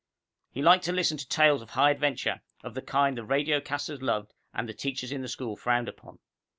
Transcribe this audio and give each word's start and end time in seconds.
He 0.49 0.63
liked 0.63 0.83
to 0.85 0.91
listen 0.91 1.17
to 1.17 1.27
tales 1.29 1.61
of 1.61 1.69
high 1.69 1.91
adventure, 1.91 2.41
of 2.63 2.73
the 2.73 2.81
kind 2.81 3.15
the 3.15 3.21
radiocasters 3.21 4.01
loved 4.01 4.33
and 4.51 4.67
the 4.67 4.73
teachers 4.73 5.11
in 5.11 5.21
the 5.21 5.27
school 5.27 5.55
frowned 5.55 5.87
upon. 5.87 6.17